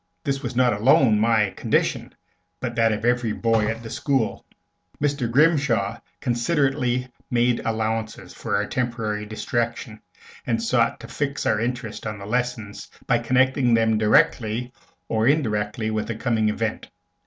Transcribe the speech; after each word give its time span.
This 0.23 0.41
was 0.41 0.55
not 0.55 0.73
alone 0.73 1.19
my 1.19 1.51
condition, 1.51 2.15
but 2.59 2.73
that 2.75 2.91
of 2.91 3.05
every 3.05 3.33
boy 3.33 3.67
in 3.71 3.83
the 3.83 3.89
school. 3.91 4.43
Mr. 4.99 5.29
Grimshaw 5.29 5.99
considerately 6.19 7.07
made 7.29 7.61
allowances 7.65 8.33
for 8.33 8.55
our 8.55 8.65
temporary 8.65 9.27
distraction, 9.27 10.01
and 10.47 10.59
sought 10.59 10.99
to 11.01 11.07
fix 11.07 11.45
our 11.45 11.59
interest 11.61 12.07
on 12.07 12.17
the 12.17 12.25
lessons 12.25 12.89
by 13.05 13.19
connecting 13.19 13.75
them 13.75 13.99
directly 13.99 14.73
or 15.07 15.27
indirectly 15.27 15.91
with 15.91 16.07
the 16.07 16.15
coming 16.15 16.49
Event. 16.49 16.89